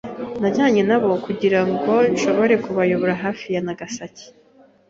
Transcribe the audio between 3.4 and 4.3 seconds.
ya Nagasaki.